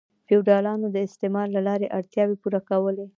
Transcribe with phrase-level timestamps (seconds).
[0.27, 3.05] فیوډالانو د استثمار له لارې اړتیاوې پوره کولې.